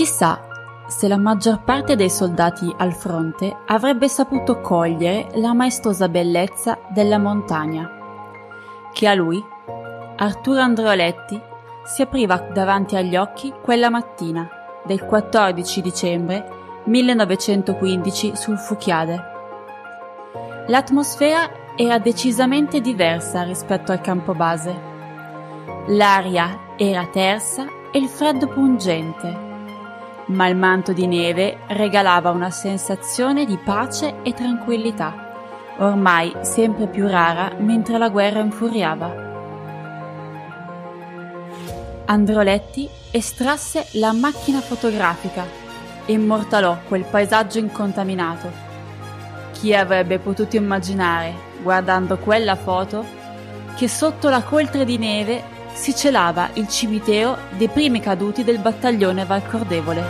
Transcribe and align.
Chissà 0.00 0.40
se 0.86 1.08
la 1.08 1.18
maggior 1.18 1.62
parte 1.62 1.94
dei 1.94 2.08
soldati 2.08 2.74
al 2.78 2.94
fronte 2.94 3.54
avrebbe 3.66 4.08
saputo 4.08 4.62
cogliere 4.62 5.28
la 5.34 5.52
maestosa 5.52 6.08
bellezza 6.08 6.78
della 6.88 7.18
montagna, 7.18 7.86
che 8.94 9.06
a 9.06 9.12
lui, 9.12 9.44
Arturo 10.16 10.58
Andreoletti, 10.58 11.38
si 11.84 12.00
apriva 12.00 12.38
davanti 12.50 12.96
agli 12.96 13.14
occhi 13.14 13.52
quella 13.60 13.90
mattina 13.90 14.48
del 14.86 15.04
14 15.04 15.82
dicembre 15.82 16.48
1915 16.84 18.36
sul 18.36 18.56
Fuchiade. 18.56 19.22
L'atmosfera 20.68 21.74
era 21.76 21.98
decisamente 21.98 22.80
diversa 22.80 23.42
rispetto 23.42 23.92
al 23.92 24.00
campo 24.00 24.32
base. 24.32 24.74
L'aria 25.88 26.58
era 26.78 27.06
tersa 27.12 27.66
e 27.92 27.98
il 27.98 28.08
freddo 28.08 28.48
pungente, 28.48 29.48
ma 30.26 30.46
il 30.46 30.56
manto 30.56 30.92
di 30.92 31.06
neve 31.06 31.58
regalava 31.68 32.30
una 32.30 32.50
sensazione 32.50 33.44
di 33.44 33.56
pace 33.56 34.16
e 34.22 34.32
tranquillità, 34.32 35.74
ormai 35.78 36.32
sempre 36.42 36.86
più 36.86 37.08
rara 37.08 37.52
mentre 37.58 37.98
la 37.98 38.08
guerra 38.08 38.40
infuriava. 38.40 39.28
Androletti 42.06 42.88
estrasse 43.10 43.86
la 43.92 44.12
macchina 44.12 44.60
fotografica 44.60 45.44
e 46.06 46.12
immortalò 46.12 46.78
quel 46.88 47.04
paesaggio 47.04 47.58
incontaminato. 47.58 48.50
Chi 49.52 49.74
avrebbe 49.74 50.18
potuto 50.18 50.56
immaginare, 50.56 51.34
guardando 51.62 52.18
quella 52.18 52.56
foto, 52.56 53.04
che 53.76 53.88
sotto 53.88 54.28
la 54.28 54.42
coltre 54.42 54.84
di 54.84 54.98
neve 54.98 55.58
si 55.80 55.96
celava 55.96 56.50
il 56.56 56.68
cimitero 56.68 57.38
dei 57.56 57.70
primi 57.70 58.00
caduti 58.00 58.44
del 58.44 58.58
battaglione 58.58 59.24
Valcordevole. 59.24 60.04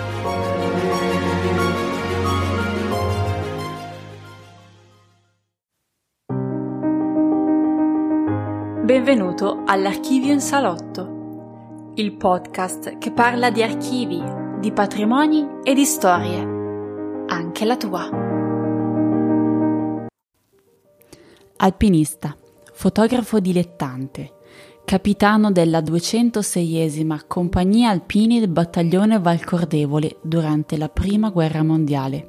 Benvenuto 8.82 9.62
all'Archivio 9.64 10.32
in 10.32 10.40
Salotto 10.40 11.18
il 11.94 12.16
podcast 12.16 12.98
che 12.98 13.12
parla 13.12 13.50
di 13.50 13.62
archivi, 13.62 14.20
di 14.58 14.72
patrimoni 14.72 15.60
e 15.62 15.72
di 15.74 15.84
storie, 15.84 17.24
anche 17.28 17.64
la 17.64 17.76
tua. 17.76 18.08
Alpinista, 21.58 22.36
fotografo 22.72 23.38
dilettante, 23.38 24.38
capitano 24.90 25.52
della 25.52 25.82
206esima 25.82 27.20
Compagnia 27.28 27.90
Alpini 27.90 28.40
del 28.40 28.48
battaglione 28.48 29.20
Valcordevole 29.20 30.16
durante 30.20 30.76
la 30.76 30.88
Prima 30.88 31.30
Guerra 31.30 31.62
Mondiale, 31.62 32.26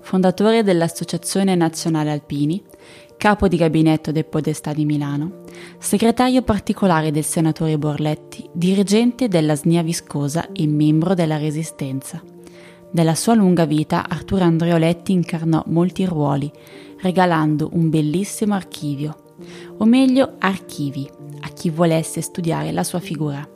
fondatore 0.00 0.62
dell'Associazione 0.62 1.54
Nazionale 1.54 2.10
Alpini 2.10 2.62
capo 3.18 3.48
di 3.48 3.58
gabinetto 3.58 4.12
del 4.12 4.24
Podestà 4.24 4.72
di 4.72 4.86
Milano, 4.86 5.42
segretario 5.76 6.40
particolare 6.40 7.10
del 7.10 7.22
senatore 7.22 7.76
Borletti, 7.76 8.48
dirigente 8.50 9.28
della 9.28 9.54
SNIA 9.54 9.82
Viscosa 9.82 10.52
e 10.52 10.66
membro 10.66 11.12
della 11.12 11.36
Resistenza. 11.36 12.22
Nella 12.92 13.14
sua 13.14 13.34
lunga 13.34 13.66
vita 13.66 14.08
Arturo 14.08 14.44
Andreoletti 14.44 15.12
incarnò 15.12 15.62
molti 15.66 16.06
ruoli, 16.06 16.50
regalando 17.02 17.68
un 17.74 17.90
bellissimo 17.90 18.54
archivio, 18.54 19.18
o 19.78 19.84
meglio 19.84 20.34
archivi, 20.38 21.08
a 21.40 21.48
chi 21.48 21.70
volesse 21.70 22.20
studiare 22.20 22.72
la 22.72 22.82
sua 22.82 23.00
figura. 23.00 23.48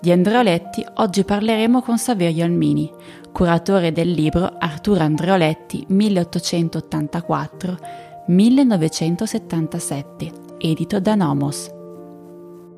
Di 0.00 0.10
Andreoletti 0.10 0.84
oggi 0.96 1.24
parleremo 1.24 1.82
con 1.82 1.98
Saverio 1.98 2.44
Almini, 2.44 2.90
curatore 3.32 3.92
del 3.92 4.10
libro 4.10 4.50
Arturo 4.58 5.00
Andreoletti 5.00 5.84
1884 5.88 7.76
1977, 8.26 10.30
edito 10.58 11.00
da 11.00 11.14
Nomos. 11.14 11.72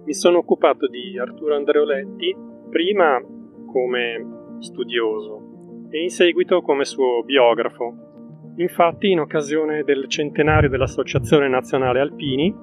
Mi 0.04 0.14
sono 0.14 0.38
occupato 0.38 0.88
di 0.88 1.18
Arturo 1.18 1.54
Andreoletti 1.54 2.34
prima 2.70 3.22
come 3.66 4.56
studioso 4.60 5.86
e 5.90 6.02
in 6.02 6.10
seguito 6.10 6.62
come 6.62 6.84
suo 6.84 7.22
biografo. 7.22 8.01
Infatti, 8.56 9.10
in 9.10 9.20
occasione 9.20 9.82
del 9.82 10.08
centenario 10.08 10.68
dell'Associazione 10.68 11.48
Nazionale 11.48 12.00
Alpini, 12.00 12.54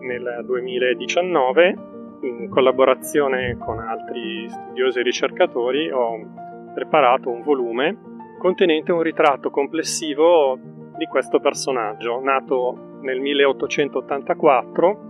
nel 0.00 0.42
2019, 0.44 1.76
in 2.22 2.48
collaborazione 2.48 3.56
con 3.58 3.78
altri 3.78 4.48
studiosi 4.48 4.98
e 4.98 5.02
ricercatori, 5.02 5.90
ho 5.90 6.72
preparato 6.74 7.30
un 7.30 7.42
volume 7.42 8.16
contenente 8.38 8.92
un 8.92 9.02
ritratto 9.02 9.50
complessivo 9.50 10.58
di 10.96 11.04
questo 11.06 11.40
personaggio, 11.40 12.20
nato 12.20 13.00
nel 13.02 13.20
1884 13.20 15.06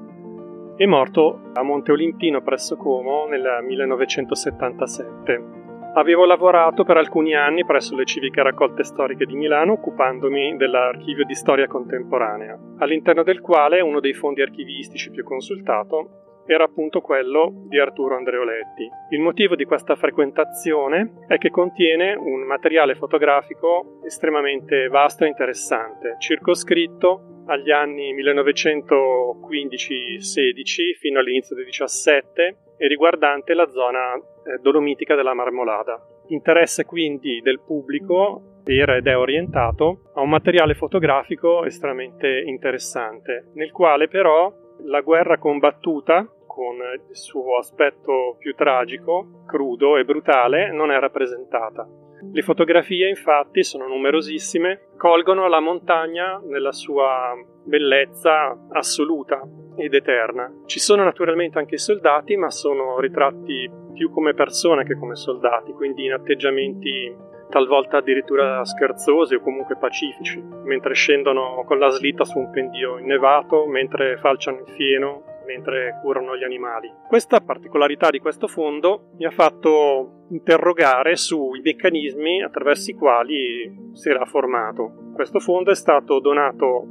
e 0.77 0.87
morto 0.87 1.41
a 1.53 1.63
Monte 1.63 1.93
Olimpino 1.93 2.43
presso 2.43 2.77
Como 2.77 3.27
nel 3.27 3.63
1977. 3.65 5.68
Avevo 5.95 6.27
lavorato 6.27 6.85
per 6.85 6.97
alcuni 6.97 7.35
anni 7.35 7.65
presso 7.65 7.97
le 7.97 8.05
civiche 8.05 8.43
raccolte 8.43 8.85
storiche 8.85 9.25
di 9.25 9.35
Milano 9.35 9.73
occupandomi 9.73 10.57
dell'archivio 10.57 11.25
di 11.25 11.35
storia 11.35 11.67
contemporanea, 11.67 12.59
all'interno 12.79 13.23
del 13.23 13.41
quale 13.41 13.81
uno 13.81 13.99
dei 13.99 14.13
fondi 14.13 14.43
archivistici 14.43 15.11
più 15.11 15.25
consultato 15.25 16.43
era 16.47 16.65
appunto 16.65 17.01
quello 17.01 17.53
di 17.69 17.79
Arturo 17.79 18.17
Andreoletti. 18.17 18.89
Il 19.11 19.21
motivo 19.21 19.55
di 19.55 19.65
questa 19.65 19.97
frequentazione 19.97 21.25
è 21.27 21.37
che 21.37 21.51
contiene 21.51 22.15
un 22.15 22.47
materiale 22.47 22.95
fotografico 22.95 24.01
estremamente 24.05 24.89
vasto 24.89 25.25
e 25.25 25.29
interessante, 25.29 26.17
circoscritto 26.19 27.38
agli 27.49 27.71
anni 27.71 28.15
1915-16 28.15 30.97
fino 30.99 31.19
all'inizio 31.19 31.57
del 31.57 31.65
17 31.65 32.57
e 32.77 32.87
riguardante 32.87 33.55
la 33.55 33.67
zona 33.69 34.15
eh, 34.15 34.21
dolomitica 34.61 35.15
della 35.15 35.33
Marmolada. 35.35 35.99
Interesse 36.29 36.85
quindi 36.85 37.41
del 37.41 37.61
pubblico 37.61 38.61
era 38.65 38.97
ed 38.97 39.07
è 39.07 39.17
orientato 39.17 40.11
a 40.15 40.21
un 40.21 40.29
materiale 40.29 40.75
fotografico 40.75 41.65
estremamente 41.65 42.43
interessante, 42.45 43.47
nel 43.55 43.73
quale 43.73 44.09
però 44.09 44.53
la 44.85 45.01
guerra 45.01 45.39
combattuta 45.39 46.31
con 46.47 46.77
il 47.09 47.17
suo 47.17 47.57
aspetto 47.57 48.37
più 48.39 48.55
tragico, 48.55 49.45
crudo 49.47 49.97
e 49.97 50.05
brutale, 50.05 50.71
non 50.71 50.91
è 50.91 50.99
rappresentata. 50.99 51.89
Le 52.33 52.43
fotografie 52.43 53.09
infatti 53.09 53.63
sono 53.63 53.87
numerosissime, 53.87 54.89
colgono 54.97 55.49
la 55.49 55.61
montagna 55.61 56.41
nella 56.45 56.73
sua 56.73 57.35
bellezza 57.65 58.57
assoluta 58.71 59.41
ed 59.77 59.95
eterna. 59.95 60.53
Ci 60.67 60.81
sono 60.81 61.05
naturalmente 61.05 61.59
anche 61.59 61.77
i 61.77 61.79
soldati, 61.79 62.37
ma 62.37 62.51
sono 62.51 62.99
ritratti 62.99 63.71
più 63.95 64.11
come 64.11 64.35
persone 64.35 64.85
che 64.85 64.97
come 64.97 65.15
soldati, 65.15 65.73
quindi 65.73 66.05
in 66.05 66.13
atteggiamenti 66.13 67.15
talvolta 67.49 67.99
addirittura 67.99 68.65
scherzosi 68.65 69.35
o 69.35 69.41
comunque 69.41 69.77
pacifici, 69.77 70.43
mentre 70.65 70.95
scendono 70.95 71.65
con 71.65 71.79
la 71.79 71.89
slitta 71.89 72.25
su 72.25 72.39
un 72.39 72.51
pendio 72.51 72.99
innevato, 72.99 73.67
mentre 73.67 74.19
falciano 74.19 74.59
il 74.59 74.69
fieno 74.75 75.23
mentre 75.49 75.99
curano 76.03 76.37
gli 76.37 76.45
animali. 76.45 76.93
Questa 77.09 77.41
particolarità 77.41 78.11
di 78.11 78.19
questo 78.19 78.47
fondo 78.47 79.13
mi 79.17 79.25
ha 79.25 79.31
fatto 79.31 80.27
interrogare 80.31 81.17
sui 81.17 81.63
meccanismi 81.63 82.43
attraverso 82.43 82.91
i 82.91 82.95
quali 82.95 83.91
si 83.95 84.11
era 84.11 84.27
formato. 84.27 85.13
Questo 85.15 85.41
fondo 85.41 85.71
è 85.71 85.75
stato 85.75 86.21
donato 86.21 86.87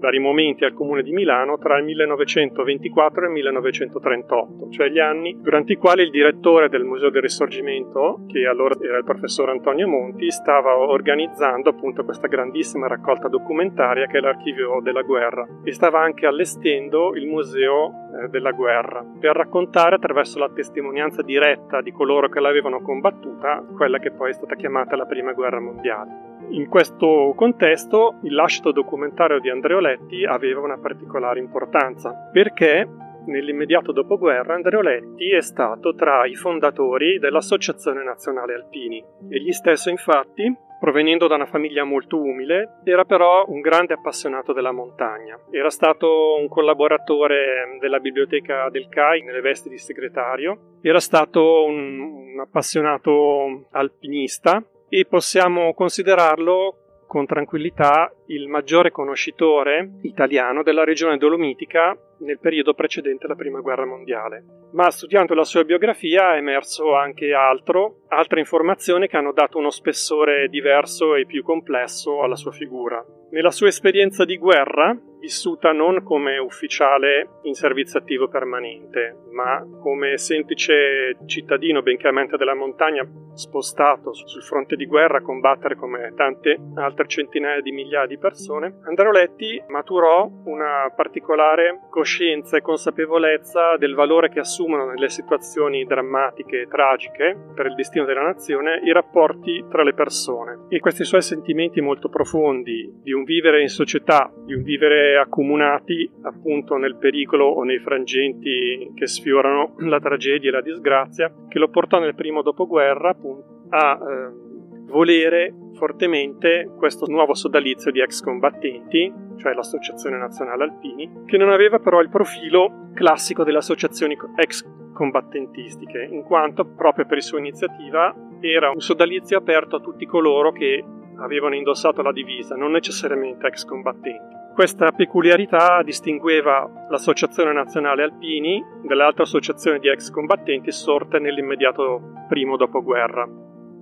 vari 0.00 0.18
momenti 0.18 0.64
al 0.64 0.72
comune 0.72 1.02
di 1.02 1.12
Milano 1.12 1.58
tra 1.58 1.78
il 1.78 1.84
1924 1.84 3.22
e 3.22 3.26
il 3.26 3.32
1938, 3.32 4.70
cioè 4.70 4.88
gli 4.88 4.98
anni 4.98 5.36
durante 5.40 5.74
i 5.74 5.76
quali 5.76 6.02
il 6.02 6.10
direttore 6.10 6.68
del 6.68 6.84
Museo 6.84 7.10
del 7.10 7.22
Risorgimento, 7.22 8.24
che 8.26 8.46
allora 8.46 8.74
era 8.82 8.98
il 8.98 9.04
professor 9.04 9.50
Antonio 9.50 9.86
Monti, 9.86 10.30
stava 10.30 10.76
organizzando 10.76 11.70
appunto 11.70 12.04
questa 12.04 12.26
grandissima 12.26 12.88
raccolta 12.88 13.28
documentaria 13.28 14.06
che 14.06 14.18
è 14.18 14.20
l'archivio 14.20 14.80
della 14.82 15.02
guerra 15.02 15.46
e 15.62 15.72
stava 15.72 16.00
anche 16.00 16.26
allestendo 16.26 17.14
il 17.14 17.26
museo 17.26 17.92
eh, 18.24 18.28
della 18.28 18.52
guerra 18.52 19.04
per 19.20 19.36
raccontare 19.36 19.96
attraverso 19.96 20.38
la 20.38 20.50
testimonianza 20.50 21.22
diretta 21.22 21.82
di 21.82 21.92
coloro 21.92 22.28
che 22.28 22.40
l'avevano 22.40 22.80
combattuta 22.80 23.62
quella 23.76 23.98
che 23.98 24.12
poi 24.12 24.30
è 24.30 24.34
stata 24.34 24.54
chiamata 24.54 24.96
la 24.96 25.06
prima 25.06 25.32
guerra 25.32 25.60
mondiale. 25.60 26.29
In 26.50 26.68
questo 26.68 27.32
contesto 27.36 28.18
il 28.24 28.34
lascito 28.34 28.72
documentario 28.72 29.38
di 29.38 29.48
Andreoletti 29.48 30.24
aveva 30.24 30.60
una 30.60 30.78
particolare 30.78 31.38
importanza 31.38 32.28
perché 32.32 32.88
nell'immediato 33.26 33.92
dopoguerra 33.92 34.54
Andreoletti 34.54 35.30
è 35.30 35.42
stato 35.42 35.94
tra 35.94 36.26
i 36.26 36.34
fondatori 36.34 37.20
dell'Associazione 37.20 38.02
Nazionale 38.02 38.54
Alpini. 38.54 39.04
Egli 39.28 39.52
stesso, 39.52 39.90
infatti, 39.90 40.52
provenendo 40.80 41.28
da 41.28 41.36
una 41.36 41.46
famiglia 41.46 41.84
molto 41.84 42.20
umile, 42.20 42.80
era 42.82 43.04
però 43.04 43.44
un 43.46 43.60
grande 43.60 43.94
appassionato 43.94 44.52
della 44.52 44.72
montagna. 44.72 45.38
Era 45.52 45.70
stato 45.70 46.36
un 46.40 46.48
collaboratore 46.48 47.78
della 47.78 48.00
biblioteca 48.00 48.68
del 48.70 48.88
CAI 48.88 49.22
nelle 49.22 49.40
vesti 49.40 49.68
di 49.68 49.78
segretario, 49.78 50.78
era 50.80 50.98
stato 50.98 51.64
un, 51.64 52.40
appassionato 52.40 53.66
alpinista 53.70 54.64
e 54.90 55.06
possiamo 55.06 55.72
considerarlo 55.72 57.04
con 57.06 57.26
tranquillità 57.26 58.12
il 58.26 58.46
maggiore 58.46 58.92
conoscitore 58.92 59.98
italiano 60.02 60.62
della 60.62 60.84
regione 60.84 61.16
dolomitica 61.16 61.96
nel 62.20 62.38
periodo 62.38 62.74
precedente 62.74 63.26
alla 63.26 63.34
Prima 63.34 63.60
Guerra 63.60 63.84
Mondiale. 63.84 64.44
Ma 64.72 64.90
studiando 64.90 65.34
la 65.34 65.42
sua 65.42 65.64
biografia 65.64 66.34
è 66.34 66.38
emerso 66.38 66.94
anche 66.94 67.32
altro, 67.32 68.02
altre 68.08 68.38
informazioni 68.38 69.08
che 69.08 69.16
hanno 69.16 69.32
dato 69.32 69.58
uno 69.58 69.70
spessore 69.70 70.46
diverso 70.48 71.16
e 71.16 71.26
più 71.26 71.42
complesso 71.42 72.22
alla 72.22 72.36
sua 72.36 72.52
figura. 72.52 73.04
Nella 73.30 73.50
sua 73.50 73.66
esperienza 73.66 74.24
di 74.24 74.36
guerra, 74.36 74.96
vissuta 75.20 75.72
non 75.72 76.02
come 76.02 76.38
ufficiale 76.38 77.40
in 77.42 77.54
servizio 77.54 77.98
attivo 77.98 78.28
permanente, 78.28 79.16
ma 79.30 79.64
come 79.80 80.16
semplice 80.16 81.16
cittadino 81.26 81.82
benché 81.82 82.08
amante 82.08 82.36
della 82.36 82.54
montagna 82.54 83.06
spostato 83.34 84.12
sul 84.12 84.42
fronte 84.42 84.76
di 84.76 84.86
guerra 84.86 85.18
a 85.18 85.22
combattere 85.22 85.76
come 85.76 86.12
tante 86.16 86.58
altre 86.74 87.06
centinaia 87.06 87.60
di 87.60 87.72
migliaia 87.72 88.06
di 88.06 88.18
persone, 88.18 88.80
Andreoletti 88.84 89.62
maturò 89.68 90.28
una 90.44 90.92
particolare 90.94 91.80
coscienza 91.90 92.56
e 92.56 92.62
consapevolezza 92.62 93.76
del 93.76 93.94
valore 93.94 94.30
che 94.30 94.40
assumono 94.40 94.86
nelle 94.86 95.08
situazioni 95.08 95.84
drammatiche 95.84 96.62
e 96.62 96.68
tragiche 96.68 97.36
per 97.54 97.66
il 97.66 97.74
destino 97.74 98.04
della 98.04 98.22
nazione 98.22 98.80
i 98.84 98.92
rapporti 98.92 99.64
tra 99.70 99.82
le 99.82 99.94
persone. 99.94 100.66
E 100.68 100.80
questi 100.80 101.04
suoi 101.04 101.22
sentimenti 101.22 101.80
molto 101.80 102.08
profondi 102.08 103.00
di 103.02 103.12
un 103.12 103.24
vivere 103.24 103.62
in 103.62 103.68
società, 103.68 104.32
di 104.44 104.54
un 104.54 104.62
vivere 104.62 105.09
accomunati 105.16 106.10
appunto 106.22 106.76
nel 106.76 106.96
pericolo 106.96 107.46
o 107.46 107.62
nei 107.62 107.78
frangenti 107.78 108.92
che 108.94 109.06
sfiorano 109.06 109.74
la 109.78 110.00
tragedia 110.00 110.50
e 110.50 110.52
la 110.52 110.62
disgrazia, 110.62 111.32
che 111.48 111.58
lo 111.58 111.68
portò 111.68 111.98
nel 111.98 112.14
primo 112.14 112.42
dopoguerra 112.42 113.10
appunto 113.10 113.66
a 113.70 113.98
eh, 113.98 114.48
volere 114.86 115.54
fortemente 115.74 116.70
questo 116.76 117.06
nuovo 117.06 117.34
sodalizio 117.34 117.90
di 117.90 118.00
ex 118.00 118.22
combattenti, 118.22 119.12
cioè 119.36 119.54
l'Associazione 119.54 120.18
Nazionale 120.18 120.64
Alpini, 120.64 121.24
che 121.26 121.38
non 121.38 121.50
aveva 121.50 121.78
però 121.78 122.00
il 122.00 122.10
profilo 122.10 122.90
classico 122.92 123.44
delle 123.44 123.58
associazioni 123.58 124.16
ex 124.36 124.64
combattentistiche, 124.92 126.06
in 126.10 126.22
quanto 126.22 126.66
proprio 126.66 127.06
per 127.06 127.22
sua 127.22 127.38
iniziativa 127.38 128.14
era 128.40 128.70
un 128.70 128.80
sodalizio 128.80 129.38
aperto 129.38 129.76
a 129.76 129.80
tutti 129.80 130.04
coloro 130.04 130.52
che 130.52 130.84
avevano 131.16 131.54
indossato 131.54 132.02
la 132.02 132.12
divisa, 132.12 132.56
non 132.56 132.72
necessariamente 132.72 133.46
ex 133.46 133.64
combattenti. 133.64 134.39
Questa 134.52 134.90
peculiarità 134.92 135.80
distingueva 135.82 136.86
l'Associazione 136.90 137.52
Nazionale 137.52 138.02
Alpini 138.02 138.62
dalle 138.82 139.04
altre 139.04 139.22
associazioni 139.22 139.78
di 139.78 139.88
ex 139.88 140.10
combattenti 140.10 140.70
sorte 140.72 141.18
nell'immediato 141.18 142.26
primo 142.28 142.56
dopoguerra. 142.56 143.26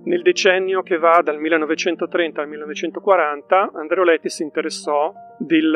Nel 0.05 0.21
decennio 0.21 0.81
che 0.81 0.97
va 0.97 1.21
dal 1.21 1.39
1930 1.39 2.41
al 2.41 2.47
1940, 2.47 3.71
Andreoletti 3.73 4.29
si 4.29 4.43
interessò 4.43 5.11
del 5.37 5.71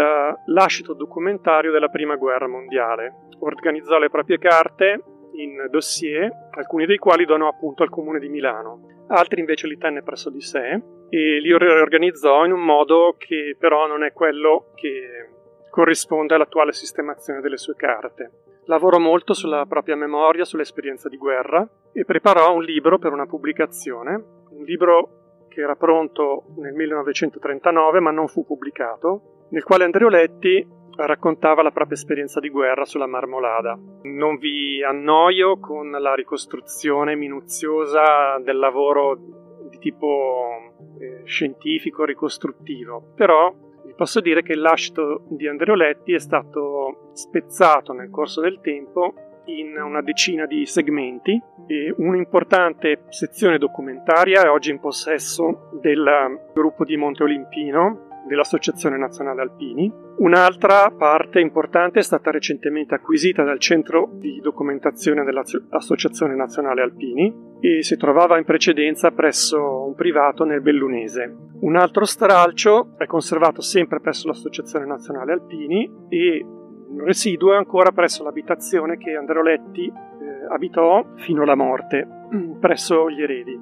lascito 0.45 0.93
documentario 0.93 1.71
della 1.71 1.89
Prima 1.89 2.15
Guerra 2.15 2.47
Mondiale. 2.47 3.27
Organizzò 3.39 3.97
le 3.97 4.09
proprie 4.09 4.37
carte 4.37 5.03
in 5.33 5.67
dossier, 5.69 6.31
alcuni 6.51 6.85
dei 6.85 6.97
quali 6.97 7.25
donò 7.25 7.49
appunto 7.49 7.83
al 7.83 7.89
comune 7.89 8.19
di 8.19 8.29
Milano, 8.29 9.05
altri 9.07 9.39
invece 9.41 9.67
li 9.67 9.77
tenne 9.77 10.03
presso 10.03 10.29
di 10.29 10.41
sé 10.41 10.81
e 11.15 11.39
li 11.39 11.55
riorganizzò 11.55 12.43
in 12.43 12.53
un 12.53 12.61
modo 12.61 13.13
che 13.19 13.55
però 13.59 13.85
non 13.85 14.03
è 14.03 14.11
quello 14.13 14.71
che 14.73 15.29
corrisponde 15.69 16.33
all'attuale 16.33 16.73
sistemazione 16.73 17.39
delle 17.39 17.57
sue 17.57 17.75
carte. 17.75 18.31
Lavorò 18.65 18.97
molto 18.97 19.35
sulla 19.35 19.67
propria 19.67 19.95
memoria, 19.95 20.43
sull'esperienza 20.43 21.09
di 21.09 21.17
guerra 21.17 21.67
e 21.91 22.03
preparò 22.03 22.55
un 22.55 22.63
libro 22.63 22.97
per 22.97 23.11
una 23.11 23.27
pubblicazione, 23.27 24.23
un 24.49 24.63
libro 24.63 25.45
che 25.49 25.61
era 25.61 25.75
pronto 25.75 26.45
nel 26.57 26.73
1939 26.73 27.99
ma 27.99 28.09
non 28.09 28.27
fu 28.27 28.43
pubblicato, 28.43 29.45
nel 29.51 29.63
quale 29.63 29.83
Andreoletti 29.83 30.67
raccontava 30.95 31.61
la 31.61 31.71
propria 31.71 31.95
esperienza 31.95 32.39
di 32.39 32.49
guerra 32.49 32.85
sulla 32.85 33.05
Marmolada. 33.05 33.77
Non 34.01 34.37
vi 34.37 34.83
annoio 34.83 35.59
con 35.59 35.91
la 35.91 36.15
ricostruzione 36.15 37.15
minuziosa 37.15 38.39
del 38.43 38.57
lavoro 38.57 39.41
di 39.69 39.77
tipo 39.77 40.72
eh, 40.99 41.21
scientifico 41.25 42.05
ricostruttivo, 42.05 43.13
però 43.15 43.53
posso 43.95 44.21
dire 44.21 44.41
che 44.41 44.53
il 44.53 44.61
lascito 44.61 45.23
di 45.29 45.47
Andreoletti 45.47 46.13
è 46.13 46.19
stato 46.19 47.11
spezzato 47.13 47.93
nel 47.93 48.09
corso 48.09 48.41
del 48.41 48.59
tempo 48.61 49.13
in 49.45 49.77
una 49.77 50.01
decina 50.01 50.45
di 50.45 50.65
segmenti 50.65 51.39
e 51.67 51.93
un'importante 51.97 53.03
sezione 53.09 53.57
documentaria 53.57 54.43
è 54.43 54.49
oggi 54.49 54.71
in 54.71 54.79
possesso 54.79 55.69
del 55.81 56.49
gruppo 56.53 56.85
di 56.85 56.95
Monte 56.95 57.23
Olimpino 57.23 58.07
dell'Associazione 58.27 58.97
Nazionale 58.97 59.41
Alpini. 59.41 59.91
Un'altra 60.17 60.89
parte 60.91 61.39
importante 61.39 61.99
è 61.99 62.03
stata 62.03 62.31
recentemente 62.31 62.95
acquisita 62.95 63.43
dal 63.43 63.59
centro 63.59 64.09
di 64.13 64.39
documentazione 64.41 65.23
dell'Associazione 65.23 66.35
Nazionale 66.35 66.81
Alpini 66.81 67.57
e 67.59 67.83
si 67.83 67.97
trovava 67.97 68.37
in 68.37 68.45
precedenza 68.45 69.11
presso 69.11 69.85
un 69.85 69.95
privato 69.95 70.43
nel 70.43 70.61
Bellunese. 70.61 71.35
Un 71.61 71.75
altro 71.75 72.05
stralcio 72.05 72.95
è 72.97 73.05
conservato 73.05 73.61
sempre 73.61 73.99
presso 73.99 74.27
l'Associazione 74.27 74.85
Nazionale 74.85 75.33
Alpini 75.33 75.89
e 76.09 76.45
un 76.93 77.05
residuo 77.05 77.53
è 77.53 77.55
ancora 77.55 77.91
presso 77.91 78.23
l'abitazione 78.23 78.97
che 78.97 79.15
Andreoletti 79.15 79.85
eh, 79.85 80.53
abitò 80.53 81.03
fino 81.15 81.41
alla 81.41 81.55
morte, 81.55 82.07
presso 82.59 83.09
gli 83.09 83.21
eredi. 83.21 83.57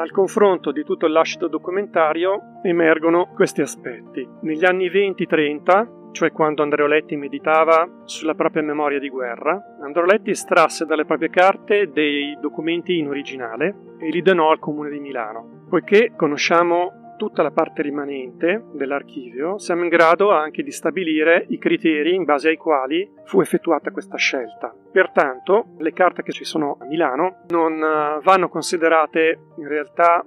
Dal 0.00 0.12
confronto 0.12 0.72
di 0.72 0.82
tutto 0.82 1.04
il 1.04 1.12
lascito 1.12 1.46
documentario 1.46 2.58
emergono 2.62 3.26
questi 3.34 3.60
aspetti. 3.60 4.26
Negli 4.40 4.64
anni 4.64 4.88
20-30, 4.88 6.12
cioè 6.12 6.32
quando 6.32 6.62
Andreoletti 6.62 7.16
meditava 7.16 7.86
sulla 8.04 8.32
propria 8.32 8.62
memoria 8.62 8.98
di 8.98 9.10
guerra, 9.10 9.76
Andreoletti 9.82 10.30
estrasse 10.30 10.86
dalle 10.86 11.04
proprie 11.04 11.28
carte 11.28 11.90
dei 11.92 12.34
documenti 12.40 12.96
in 12.96 13.08
originale 13.08 13.76
e 13.98 14.08
li 14.08 14.22
donò 14.22 14.50
al 14.50 14.58
comune 14.58 14.88
di 14.88 15.00
Milano. 15.00 15.66
Poiché 15.68 16.12
conosciamo 16.16 16.99
tutta 17.20 17.42
la 17.42 17.50
parte 17.50 17.82
rimanente 17.82 18.64
dell'archivio, 18.72 19.58
siamo 19.58 19.82
in 19.82 19.90
grado 19.90 20.30
anche 20.30 20.62
di 20.62 20.70
stabilire 20.70 21.44
i 21.50 21.58
criteri 21.58 22.14
in 22.14 22.24
base 22.24 22.48
ai 22.48 22.56
quali 22.56 23.06
fu 23.24 23.42
effettuata 23.42 23.90
questa 23.90 24.16
scelta. 24.16 24.74
Pertanto, 24.90 25.74
le 25.80 25.92
carte 25.92 26.22
che 26.22 26.32
ci 26.32 26.44
sono 26.44 26.78
a 26.80 26.86
Milano 26.86 27.42
non 27.48 27.74
eh, 27.74 28.20
vanno 28.22 28.48
considerate 28.48 29.38
in 29.58 29.68
realtà 29.68 30.24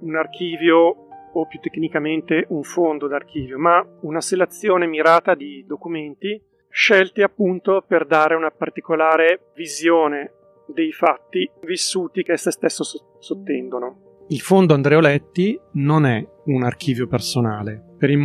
un 0.00 0.14
archivio 0.14 1.06
o 1.32 1.46
più 1.46 1.60
tecnicamente 1.60 2.44
un 2.50 2.62
fondo 2.62 3.06
d'archivio, 3.06 3.58
ma 3.58 3.82
una 4.02 4.20
selezione 4.20 4.86
mirata 4.86 5.34
di 5.34 5.64
documenti 5.66 6.38
scelti 6.68 7.22
appunto 7.22 7.82
per 7.88 8.04
dare 8.04 8.34
una 8.34 8.50
particolare 8.50 9.52
visione 9.54 10.32
dei 10.66 10.92
fatti 10.92 11.50
vissuti 11.62 12.22
che 12.22 12.32
esse 12.32 12.50
stesso 12.50 12.84
sottendono. 13.18 14.11
Il 14.32 14.40
fondo 14.40 14.72
Andreoletti 14.72 15.60
non 15.72 16.06
è 16.06 16.26
un 16.46 16.62
archivio 16.62 17.06
personale. 17.06 17.96
Per 17.98 18.08
i 18.08 18.16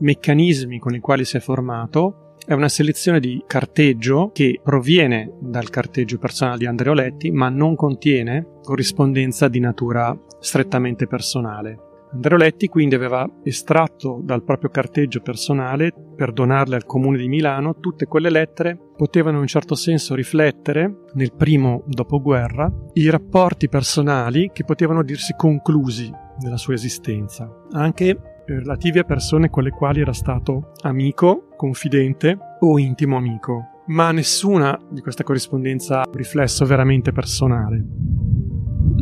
meccanismi 0.00 0.80
con 0.80 0.96
i 0.96 0.98
quali 0.98 1.24
si 1.24 1.36
è 1.36 1.40
formato, 1.40 2.34
è 2.44 2.54
una 2.54 2.68
selezione 2.68 3.20
di 3.20 3.40
carteggio 3.46 4.32
che 4.32 4.60
proviene 4.60 5.32
dal 5.40 5.70
carteggio 5.70 6.18
personale 6.18 6.58
di 6.58 6.66
Andreoletti, 6.66 7.30
ma 7.30 7.50
non 7.50 7.76
contiene 7.76 8.58
corrispondenza 8.62 9.46
di 9.46 9.60
natura 9.60 10.18
strettamente 10.40 11.06
personale. 11.06 11.83
Andreoletti 12.14 12.68
quindi 12.68 12.94
aveva 12.94 13.28
estratto 13.42 14.20
dal 14.22 14.44
proprio 14.44 14.70
carteggio 14.70 15.20
personale 15.20 15.92
per 16.14 16.32
donarle 16.32 16.76
al 16.76 16.84
comune 16.84 17.18
di 17.18 17.26
Milano 17.26 17.80
tutte 17.80 18.06
quelle 18.06 18.30
lettere 18.30 18.78
potevano 18.96 19.36
in 19.36 19.42
un 19.42 19.48
certo 19.48 19.74
senso 19.74 20.14
riflettere 20.14 21.06
nel 21.14 21.34
primo 21.34 21.82
dopoguerra 21.86 22.72
i 22.92 23.10
rapporti 23.10 23.68
personali 23.68 24.50
che 24.52 24.62
potevano 24.64 25.02
dirsi 25.02 25.34
conclusi 25.36 26.08
nella 26.38 26.56
sua 26.56 26.74
esistenza, 26.74 27.48
anche 27.72 28.16
relativi 28.46 29.00
a 29.00 29.04
persone 29.04 29.50
con 29.50 29.64
le 29.64 29.70
quali 29.70 30.00
era 30.00 30.12
stato 30.12 30.72
amico, 30.82 31.48
confidente 31.56 32.38
o 32.60 32.78
intimo 32.78 33.16
amico, 33.16 33.82
ma 33.86 34.12
nessuna 34.12 34.78
di 34.88 35.00
questa 35.00 35.24
corrispondenza 35.24 36.02
ha 36.02 36.10
riflesso 36.12 36.64
veramente 36.64 37.10
personale 37.10 38.13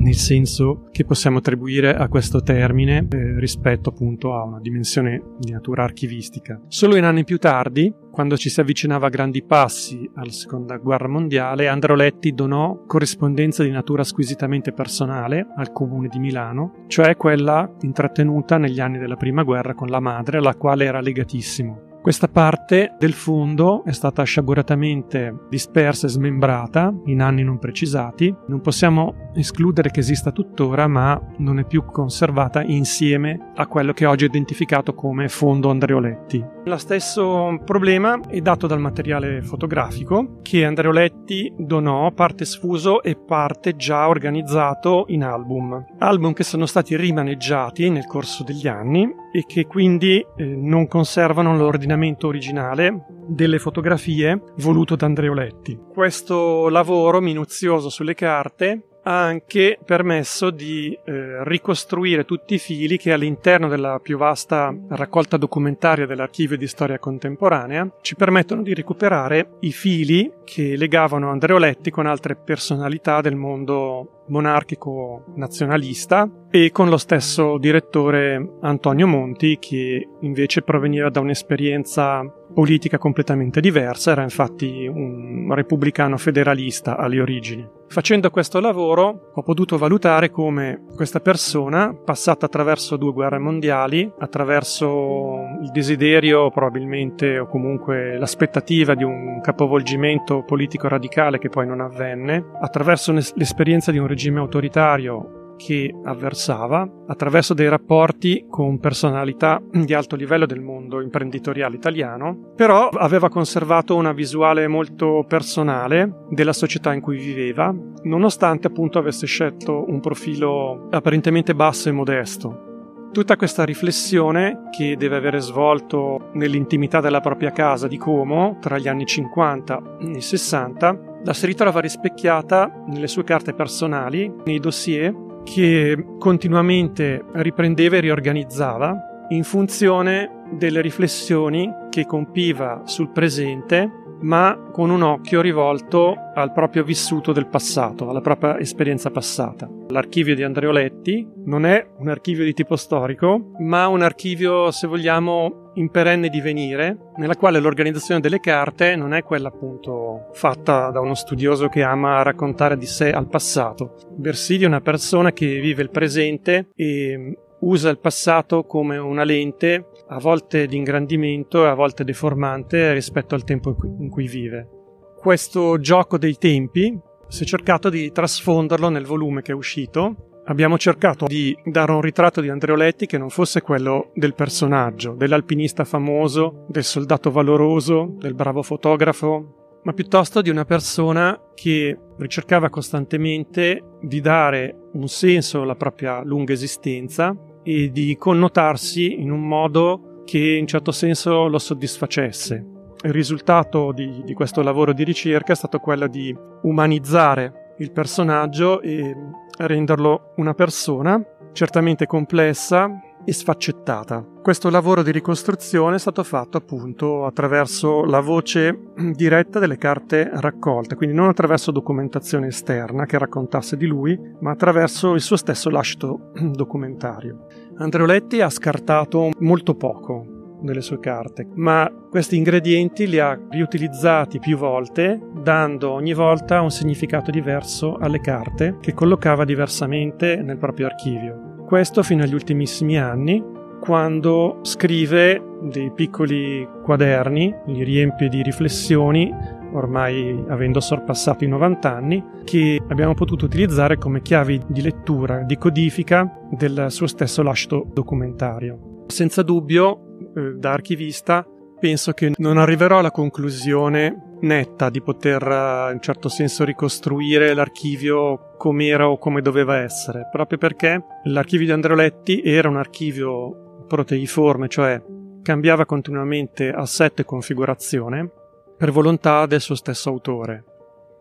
nel 0.02 0.16
senso 0.16 0.88
che 0.90 1.04
possiamo 1.04 1.38
attribuire 1.38 1.94
a 1.94 2.09
questo 2.09 2.42
termine 2.42 3.06
eh, 3.09 3.38
rispetto 3.38 3.90
appunto 3.90 4.35
a 4.35 4.42
una 4.42 4.61
dimensione 4.61 5.23
di 5.38 5.52
natura 5.52 5.85
archivistica. 5.85 6.61
Solo 6.66 6.97
in 6.97 7.04
anni 7.04 7.25
più 7.25 7.38
tardi, 7.38 7.94
quando 8.11 8.37
ci 8.37 8.50
si 8.50 8.61
avvicinava 8.61 9.06
a 9.06 9.11
grandi 9.11 9.44
passi 9.44 10.11
alla 10.14 10.32
seconda 10.32 10.76
guerra 10.76 11.09
mondiale, 11.09 11.68
Androletti 11.68 12.32
donò 12.32 12.85
corrispondenza 12.85 13.62
di 13.62 13.71
natura 13.71 14.02
squisitamente 14.02 14.73
personale 14.73 15.47
al 15.56 15.73
comune 15.73 16.09
di 16.09 16.18
Milano, 16.18 16.85
cioè 16.88 17.16
quella 17.16 17.73
intrattenuta 17.82 18.59
negli 18.59 18.80
anni 18.80 18.99
della 18.99 19.16
prima 19.16 19.44
guerra 19.44 19.75
con 19.75 19.88
la 19.88 20.00
madre, 20.00 20.38
alla 20.38 20.56
quale 20.56 20.85
era 20.85 21.00
legatissimo. 21.00 21.90
Questa 22.02 22.26
parte 22.26 22.97
del 22.99 23.12
fondo 23.12 23.85
è 23.85 23.92
stata 23.92 24.25
sciaguratamente 24.25 25.47
dispersa 25.49 26.09
e 26.09 26.11
smembrata 26.11 26.92
in 27.04 27.23
anni 27.23 27.44
non 27.44 27.61
precisati. 27.61 28.35
Non 28.49 28.61
possiamo 28.61 29.30
escludere 29.35 29.92
che 29.92 30.00
esista 30.00 30.32
tuttora, 30.32 30.88
ma 30.88 31.21
non 31.37 31.61
è 31.61 31.64
più 31.64 31.85
conservata 31.85 32.61
insieme 32.64 33.52
a 33.54 33.68
quello 33.68 33.92
che 33.92 34.06
oggi 34.06 34.25
è 34.25 34.26
identificato 34.26 34.94
come 34.94 35.28
fondo 35.28 35.71
Andreoletti. 35.71 36.44
Lo 36.64 36.76
stesso 36.76 37.61
problema 37.64 38.21
è 38.28 38.40
dato 38.40 38.69
dal 38.69 38.78
materiale 38.78 39.42
fotografico 39.42 40.38
che 40.42 40.64
Andreoletti 40.64 41.52
donò 41.59 42.12
parte 42.12 42.45
sfuso 42.45 43.02
e 43.02 43.16
parte 43.16 43.75
già 43.75 44.07
organizzato 44.07 45.07
in 45.09 45.25
album. 45.25 45.85
Album 45.99 46.33
che 46.33 46.45
sono 46.45 46.66
stati 46.66 46.97
rimaneggiati 46.97 47.90
nel 47.90 48.07
corso 48.07 48.45
degli 48.45 48.69
anni 48.69 49.12
e 49.33 49.45
che 49.45 49.66
quindi 49.66 50.25
eh, 50.37 50.45
non 50.45 50.87
conservano 50.87 51.57
l'ordinamento 51.57 52.28
originale 52.28 53.07
delle 53.26 53.59
fotografie 53.59 54.40
voluto 54.59 54.95
da 54.95 55.07
Andreoletti. 55.07 55.76
Questo 55.92 56.69
lavoro 56.69 57.21
minuzioso 57.21 57.88
sulle 57.88 58.14
carte 58.14 58.87
ha 59.02 59.23
anche 59.25 59.78
permesso 59.85 60.50
di 60.50 60.97
eh, 61.04 61.44
ricostruire 61.44 62.25
tutti 62.25 62.54
i 62.54 62.59
fili 62.59 62.99
che 62.99 63.12
all'interno 63.12 63.68
della 63.68 63.99
più 64.00 64.16
vasta 64.16 64.75
raccolta 64.90 65.37
documentaria 65.37 66.06
dell'archivio 66.06 66.56
di 66.56 66.66
storia 66.66 66.99
contemporanea 66.99 67.88
ci 68.00 68.14
permettono 68.14 68.62
di 68.62 68.75
recuperare 68.75 69.56
i 69.61 69.73
fili 69.73 70.30
che 70.44 70.76
legavano 70.76 71.30
Andreoletti 71.30 71.90
con 71.90 72.06
altre 72.06 72.37
personalità 72.37 73.21
del 73.21 73.35
mondo 73.35 74.23
monarchico 74.28 75.25
nazionalista 75.35 76.28
e 76.50 76.71
con 76.71 76.88
lo 76.88 76.97
stesso 76.97 77.59
direttore 77.59 78.56
Antonio 78.61 79.06
Monti 79.06 79.59
che 79.59 80.09
invece 80.21 80.62
proveniva 80.62 81.11
da 81.11 81.21
un'esperienza 81.21 82.23
politica 82.52 82.99
completamente 82.99 83.61
diversa, 83.61 84.12
era 84.12 84.23
infatti 84.23 84.87
un 84.87 85.52
repubblicano 85.54 86.16
federalista 86.16 86.97
alle 86.97 87.21
origini. 87.21 87.68
Facendo 87.88 88.30
questo 88.30 88.59
lavoro 88.59 89.32
ho 89.35 89.42
potuto 89.42 89.76
valutare 89.76 90.30
come 90.30 90.87
questa 90.97 91.21
persona, 91.21 91.94
passata 91.94 92.47
attraverso 92.47 92.97
due 92.97 93.12
guerre 93.12 93.38
mondiali, 93.38 94.11
attraverso 94.18 95.40
il 95.61 95.71
desiderio 95.73 96.50
probabilmente 96.50 97.38
o 97.38 97.47
comunque 97.47 98.16
l'aspettativa 98.16 98.94
di 98.94 99.04
un 99.04 99.40
capovolgimento 99.42 100.42
politico 100.42 100.88
radicale 100.88 101.38
che 101.38 101.50
poi 101.50 101.66
non 101.66 101.80
avvenne, 101.80 102.42
attraverso 102.62 103.12
l'esperienza 103.12 103.90
di 103.92 103.99
un 103.99 104.06
regime 104.06 104.38
autoritario 104.38 105.40
che 105.56 105.94
avversava 106.04 106.88
attraverso 107.06 107.54
dei 107.54 107.68
rapporti 107.68 108.47
con 108.49 108.78
personalità 108.78 109.61
di 109.71 109.94
alto 109.94 110.16
livello 110.16 110.47
del 110.47 110.61
mondo 110.61 111.00
imprenditoriale 111.00 111.76
italiano, 111.76 112.52
però 112.56 112.88
aveva 112.88 113.28
conservato 113.28 113.97
una 113.97 114.12
visuale 114.12 114.68
molto 114.68 115.25
personale 115.26 116.26
della 116.30 116.52
società 116.52 116.92
in 116.92 117.00
cui 117.00 117.18
viveva, 117.18 117.75
nonostante 118.02 118.66
appunto 118.66 118.99
avesse 118.99 119.26
scelto 119.26 119.85
un 119.88 120.00
profilo 120.00 120.88
apparentemente 120.90 121.54
basso 121.54 121.88
e 121.88 121.92
modesto. 121.92 122.71
Tutta 123.12 123.37
questa 123.37 123.64
riflessione 123.64 124.71
che 124.71 124.97
deve 124.97 125.16
avere 125.16 125.38
svolto 125.40 126.30
nell'intimità 126.32 127.00
della 127.00 127.21
propria 127.21 127.50
casa 127.50 127.87
di 127.87 127.99
Como 127.99 128.56
tra 128.59 128.78
gli 128.78 128.88
anni 128.88 129.04
50 129.04 129.82
e 130.14 130.21
60 130.23 131.11
la 131.25 131.35
si 131.35 131.47
ritrova 131.47 131.80
rispecchiata 131.80 132.85
nelle 132.87 133.06
sue 133.06 133.23
carte 133.23 133.52
personali, 133.52 134.32
nei 134.44 134.59
dossier 134.59 135.14
che 135.44 136.04
continuamente 136.18 137.25
riprendeva 137.32 137.96
e 137.96 138.00
riorganizzava 138.00 139.26
in 139.30 139.44
funzione 139.44 140.44
delle 140.52 140.80
riflessioni 140.80 141.70
che 141.90 142.04
compiva 142.04 142.82
sul 142.84 143.11
presente 143.11 144.00
ma 144.22 144.68
con 144.72 144.90
un 144.90 145.02
occhio 145.02 145.40
rivolto 145.40 146.14
al 146.34 146.52
proprio 146.52 146.84
vissuto 146.84 147.32
del 147.32 147.46
passato, 147.46 148.08
alla 148.08 148.20
propria 148.20 148.58
esperienza 148.58 149.11
passata. 149.11 149.68
L'archivio 149.88 150.34
di 150.34 150.42
Andreoletti 150.42 151.28
non 151.44 151.66
è 151.66 151.87
un 151.99 152.08
archivio 152.08 152.44
di 152.44 152.54
tipo 152.54 152.76
storico, 152.76 153.52
ma 153.58 153.88
un 153.88 154.02
archivio, 154.02 154.70
se 154.70 154.87
vogliamo, 154.87 155.62
in 155.75 155.91
perenne 155.91 156.29
divenire, 156.29 157.12
nella 157.17 157.37
quale 157.37 157.61
l'organizzazione 157.61 158.21
delle 158.21 158.41
carte 158.41 158.97
non 158.97 159.14
è 159.14 159.23
quella 159.23 159.49
appunto 159.49 160.29
fatta 160.33 160.91
da 160.91 161.00
uno 161.00 161.14
studioso 161.14 161.69
che 161.69 161.83
ama 161.83 162.23
raccontare 162.23 162.76
di 162.76 162.87
sé 162.87 163.11
al 163.11 163.29
passato, 163.29 163.95
bensì 164.11 164.59
di 164.59 164.64
una 164.64 164.81
persona 164.81 165.33
che 165.33 165.61
vive 165.61 165.83
il 165.83 165.91
presente 165.91 166.69
e 166.75 167.37
usa 167.61 167.91
il 167.91 167.99
passato 167.99 168.64
come 168.64 168.99
una 168.99 169.25
lente 169.25 169.87
a 170.09 170.19
volte 170.19 170.67
di 170.67 170.76
ingrandimento 170.76 171.64
e 171.64 171.69
a 171.69 171.75
volte 171.75 172.05
deformante 172.05 172.93
rispetto 172.93 173.35
al 173.35 173.45
tempo 173.45 173.76
in 173.99 174.09
cui 174.11 174.26
vive. 174.26 174.69
Questo 175.17 175.79
gioco 175.79 176.19
dei 176.19 176.37
tempi 176.37 176.99
si 177.29 177.45
è 177.45 177.47
cercato 177.47 177.88
di 177.88 178.11
trasfonderlo 178.12 178.88
nel 178.88 179.07
volume 179.07 179.41
che 179.41 179.52
è 179.52 179.55
uscito. 179.55 180.31
Abbiamo 180.46 180.76
cercato 180.76 181.26
di 181.26 181.56
dare 181.64 181.92
un 181.92 182.00
ritratto 182.00 182.40
di 182.40 182.49
Andreoletti 182.49 183.06
che 183.06 183.16
non 183.16 183.30
fosse 183.30 183.61
quello 183.61 184.11
del 184.14 184.34
personaggio, 184.34 185.12
dell'alpinista 185.12 185.84
famoso, 185.84 186.64
del 186.68 186.82
soldato 186.82 187.30
valoroso, 187.30 188.16
del 188.18 188.34
bravo 188.34 188.62
fotografo, 188.62 189.80
ma 189.84 189.92
piuttosto 189.92 190.42
di 190.42 190.50
una 190.50 190.64
persona 190.64 191.40
che 191.54 191.96
ricercava 192.18 192.70
costantemente 192.70 193.99
di 194.00 194.20
dare 194.20 194.88
un 194.94 195.06
senso 195.06 195.62
alla 195.62 195.76
propria 195.76 196.25
lunga 196.25 196.52
esistenza 196.52 197.37
e 197.62 197.90
di 197.92 198.16
connotarsi 198.16 199.20
in 199.20 199.30
un 199.30 199.46
modo 199.46 200.22
che 200.25 200.56
in 200.56 200.66
certo 200.66 200.90
senso 200.90 201.46
lo 201.46 201.58
soddisfacesse. 201.58 202.66
Il 203.04 203.12
risultato 203.12 203.92
di, 203.92 204.22
di 204.25 204.34
questo 204.34 204.61
lavoro 204.62 204.92
di 204.92 205.04
ricerca 205.04 205.52
è 205.52 205.56
stato 205.56 205.78
quello 205.78 206.08
di 206.08 206.37
umanizzare 206.62 207.62
il 207.82 207.90
personaggio 207.92 208.80
e 208.80 209.14
renderlo 209.58 210.32
una 210.36 210.54
persona 210.54 211.20
certamente 211.52 212.06
complessa 212.06 212.88
e 213.24 213.32
sfaccettata. 213.32 214.24
Questo 214.42 214.70
lavoro 214.70 215.02
di 215.02 215.12
ricostruzione 215.12 215.96
è 215.96 215.98
stato 215.98 216.24
fatto 216.24 216.56
appunto 216.56 217.26
attraverso 217.26 218.04
la 218.04 218.20
voce 218.20 218.92
diretta 219.14 219.58
delle 219.58 219.76
carte 219.76 220.28
raccolte, 220.32 220.96
quindi 220.96 221.14
non 221.14 221.28
attraverso 221.28 221.70
documentazione 221.70 222.48
esterna 222.48 223.04
che 223.04 223.18
raccontasse 223.18 223.76
di 223.76 223.86
lui, 223.86 224.18
ma 224.40 224.52
attraverso 224.52 225.14
il 225.14 225.20
suo 225.20 225.36
stesso 225.36 225.70
lascito 225.70 226.32
documentario. 226.34 227.46
Andreoletti 227.76 228.40
ha 228.40 228.50
scartato 228.50 229.30
molto 229.38 229.74
poco 229.74 230.31
delle 230.62 230.81
sue 230.81 230.99
carte, 231.00 231.47
ma 231.54 231.90
questi 232.11 232.37
ingredienti 232.37 233.07
li 233.07 233.19
ha 233.19 233.38
riutilizzati 233.50 234.38
più 234.38 234.57
volte, 234.57 235.21
dando 235.42 235.90
ogni 235.90 236.14
volta 236.14 236.61
un 236.61 236.71
significato 236.71 237.31
diverso 237.31 237.97
alle 237.97 238.21
carte 238.21 238.76
che 238.81 238.95
collocava 238.95 239.45
diversamente 239.45 240.37
nel 240.37 240.59
proprio 240.59 240.87
archivio. 240.87 241.64
Questo 241.66 242.02
fino 242.02 242.23
agli 242.23 242.35
ultimissimi 242.35 242.99
anni, 242.99 243.42
quando 243.81 244.59
scrive 244.62 245.42
dei 245.62 245.90
piccoli 245.92 246.69
quaderni, 246.85 247.52
li 247.66 247.83
riempie 247.83 248.28
di 248.28 248.42
riflessioni, 248.42 249.33
ormai 249.73 250.45
avendo 250.49 250.81
sorpassato 250.81 251.45
i 251.45 251.49
90 251.49 251.92
anni, 251.92 252.25
che 252.45 252.81
abbiamo 252.88 253.14
potuto 253.14 253.45
utilizzare 253.45 253.97
come 253.97 254.23
chiavi 254.23 254.61
di 254.66 254.83
lettura, 254.83 255.38
di 255.38 255.57
codifica 255.57 256.31
del 256.50 256.87
suo 256.90 257.07
stesso 257.07 257.42
lascito 257.42 257.87
documentario. 257.92 259.04
Senza 259.07 259.42
dubbio, 259.42 260.12
eh, 260.34 260.54
da 260.56 260.72
archivista, 260.72 261.46
penso 261.82 262.12
che 262.12 262.32
non 262.36 262.58
arriverò 262.58 263.00
alla 263.00 263.10
conclusione 263.10 264.36
netta 264.42 264.88
di 264.88 265.02
poter 265.02 265.42
uh, 265.42 265.92
in 265.92 265.98
certo 266.00 266.28
senso 266.28 266.64
ricostruire 266.64 267.54
l'archivio 267.54 268.54
come 268.56 268.86
era 268.86 269.08
o 269.08 269.18
come 269.18 269.42
doveva 269.42 269.78
essere, 269.78 270.28
proprio 270.30 270.58
perché 270.58 271.04
l'archivio 271.24 271.66
di 271.66 271.72
Androletti 271.72 272.42
era 272.42 272.68
un 272.68 272.76
archivio 272.76 273.84
proteiforme, 273.88 274.68
cioè 274.68 275.02
cambiava 275.42 275.84
continuamente 275.84 276.70
assetto 276.70 277.22
e 277.22 277.24
configurazione 277.24 278.30
per 278.76 278.92
volontà 278.92 279.46
del 279.46 279.60
suo 279.60 279.74
stesso 279.74 280.08
autore. 280.08 280.64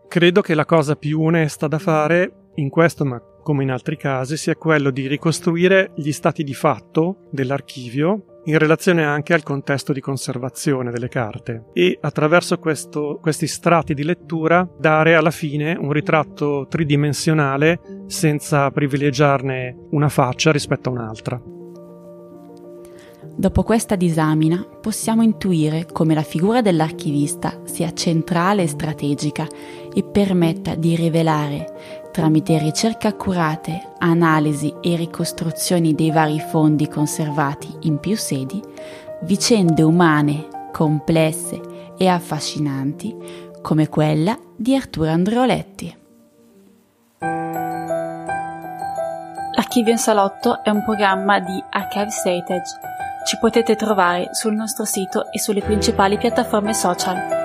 Credo 0.08 0.42
che 0.42 0.54
la 0.54 0.64
cosa 0.64 0.94
più 0.94 1.22
onesta 1.22 1.66
da 1.66 1.78
fare 1.78 2.50
in 2.56 2.68
questo, 2.68 3.04
ma 3.04 3.20
come 3.42 3.64
in 3.64 3.70
altri 3.70 3.96
casi, 3.96 4.36
sia 4.36 4.54
quello 4.54 4.90
di 4.90 5.08
ricostruire 5.08 5.90
gli 5.96 6.12
stati 6.12 6.44
di 6.44 6.54
fatto 6.54 7.28
dell'archivio 7.30 8.26
in 8.44 8.58
relazione 8.58 9.04
anche 9.04 9.34
al 9.34 9.42
contesto 9.42 9.92
di 9.92 10.00
conservazione 10.00 10.90
delle 10.90 11.08
carte 11.08 11.66
e 11.72 11.98
attraverso 12.00 12.58
questo, 12.58 13.18
questi 13.20 13.46
strati 13.46 13.94
di 13.94 14.02
lettura 14.02 14.68
dare 14.78 15.14
alla 15.14 15.30
fine 15.30 15.76
un 15.78 15.92
ritratto 15.92 16.66
tridimensionale 16.68 17.80
senza 18.06 18.70
privilegiarne 18.70 19.86
una 19.90 20.08
faccia 20.08 20.50
rispetto 20.50 20.88
a 20.88 20.92
un'altra. 20.92 21.40
Dopo 23.34 23.62
questa 23.62 23.96
disamina 23.96 24.62
possiamo 24.62 25.22
intuire 25.22 25.86
come 25.90 26.12
la 26.12 26.22
figura 26.22 26.60
dell'archivista 26.60 27.62
sia 27.64 27.92
centrale 27.94 28.64
e 28.64 28.66
strategica 28.66 29.46
e 29.92 30.02
permetta 30.02 30.74
di 30.74 30.96
rivelare, 30.96 32.08
tramite 32.12 32.58
ricerche 32.58 33.08
accurate, 33.08 33.92
analisi 33.98 34.74
e 34.80 34.96
ricostruzioni 34.96 35.94
dei 35.94 36.10
vari 36.10 36.40
fondi 36.40 36.88
conservati 36.88 37.68
in 37.82 37.98
più 37.98 38.16
sedi, 38.16 38.60
vicende 39.22 39.82
umane, 39.82 40.48
complesse 40.72 41.60
e 41.96 42.08
affascinanti 42.08 43.14
come 43.62 43.88
quella 43.88 44.36
di 44.56 44.74
Arturo 44.74 45.10
Andreoletti. 45.10 45.96
L'Archivio 49.54 49.92
in 49.92 49.98
Salotto 49.98 50.62
è 50.64 50.70
un 50.70 50.82
programma 50.84 51.38
di 51.38 51.62
Archives 51.70 52.24
Heritage 52.24 52.90
ci 53.24 53.38
potete 53.38 53.76
trovare 53.76 54.30
sul 54.32 54.52
nostro 54.52 54.84
sito 54.84 55.30
e 55.30 55.38
sulle 55.38 55.62
principali 55.62 56.18
piattaforme 56.18 56.74
social. 56.74 57.41